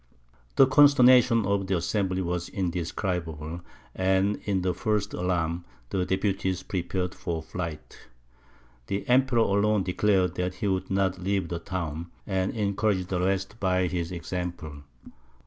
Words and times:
The 0.55 0.65
consternation 0.65 1.45
of 1.45 1.67
the 1.67 1.77
assembly 1.77 2.23
was 2.23 2.49
indescribable; 2.49 3.61
and, 3.93 4.37
in 4.45 4.63
the 4.63 4.73
first 4.73 5.13
alarm, 5.13 5.63
the 5.91 6.07
deputies 6.07 6.63
prepared 6.63 7.13
for 7.13 7.43
flight. 7.43 7.99
The 8.87 9.07
Emperor 9.07 9.37
alone 9.41 9.83
declared 9.83 10.33
that 10.37 10.55
he 10.55 10.67
would 10.67 10.89
not 10.89 11.19
leave 11.21 11.49
the 11.49 11.59
town, 11.59 12.07
and 12.25 12.51
encouraged 12.51 13.09
the 13.09 13.19
rest 13.19 13.59
by 13.59 13.85
his 13.85 14.11
example. 14.11 14.77